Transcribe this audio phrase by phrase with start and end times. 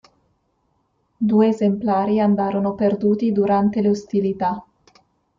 [1.17, 4.65] Due esemplari andarono perduti durante le ostilità.